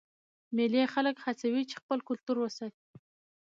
مېلې 0.55 0.83
خلک 0.93 1.15
هڅوي 1.25 1.63
چې 1.69 1.75
خپل 1.81 1.99
کلتور 2.07 2.37
وساتي. 2.41 2.85